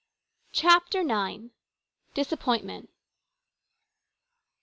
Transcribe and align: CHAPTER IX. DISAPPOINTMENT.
CHAPTER 0.51 1.01
IX. 1.01 1.49
DISAPPOINTMENT. 2.15 2.89